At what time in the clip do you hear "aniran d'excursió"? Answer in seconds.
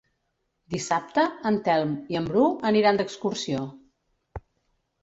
2.73-3.65